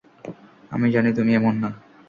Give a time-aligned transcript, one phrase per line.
[0.71, 1.69] আমি জানি তুমি এমন না!